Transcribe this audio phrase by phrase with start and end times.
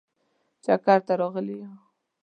[0.63, 1.71] چکر ته راغلي یو.